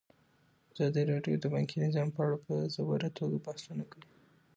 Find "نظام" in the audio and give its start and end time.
1.85-2.07